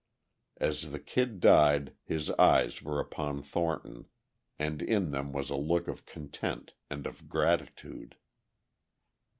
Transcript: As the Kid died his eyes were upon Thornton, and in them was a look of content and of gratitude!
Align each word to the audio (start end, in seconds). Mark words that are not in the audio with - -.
As 0.57 0.89
the 0.89 0.99
Kid 0.99 1.39
died 1.39 1.95
his 2.03 2.31
eyes 2.31 2.81
were 2.81 2.99
upon 2.99 3.43
Thornton, 3.43 4.07
and 4.57 4.81
in 4.81 5.11
them 5.11 5.31
was 5.31 5.51
a 5.51 5.55
look 5.55 5.87
of 5.87 6.07
content 6.07 6.73
and 6.89 7.05
of 7.05 7.29
gratitude! 7.29 8.15